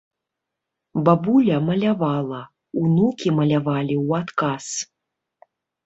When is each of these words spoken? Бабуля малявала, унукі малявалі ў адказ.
Бабуля 1.09 1.57
малявала, 1.67 2.41
унукі 2.83 3.29
малявалі 3.39 3.95
ў 4.01 4.25
адказ. 4.25 4.65